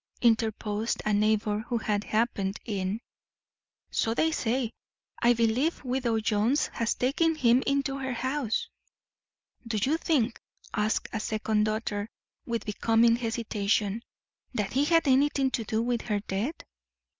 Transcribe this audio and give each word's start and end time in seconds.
interposed 0.23 0.99
a 1.05 1.13
neighbour 1.13 1.59
who 1.67 1.77
had 1.77 2.05
happened 2.05 2.57
in. 2.65 2.99
"So 3.91 4.15
they 4.15 4.31
say. 4.31 4.71
I 5.21 5.33
believe 5.33 5.83
widow 5.83 6.19
Jones 6.19 6.69
has 6.73 6.95
taken 6.95 7.35
him 7.35 7.61
into 7.67 7.99
her 7.99 8.13
house." 8.13 8.67
"Do 9.67 9.77
you 9.79 9.97
think," 9.97 10.41
asked 10.73 11.07
a 11.13 11.19
second 11.19 11.65
daughter 11.65 12.09
with 12.47 12.65
becoming 12.65 13.17
hesitation, 13.17 14.01
"that 14.55 14.73
he 14.73 14.85
had 14.85 15.07
anything 15.07 15.51
to 15.51 15.63
do 15.65 15.83
with 15.83 16.01
her 16.01 16.21
death? 16.21 16.55